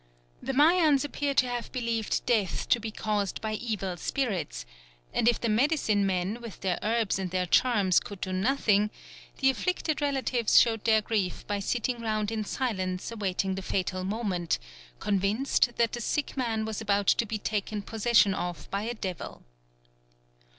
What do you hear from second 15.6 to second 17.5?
that the sick man was about to be